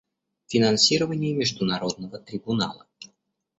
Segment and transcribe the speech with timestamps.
[0.47, 2.87] Финансирование Международного трибунала.